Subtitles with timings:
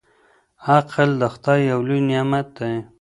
[0.71, 2.73] عقل د خدای يو لوی نعمت دی.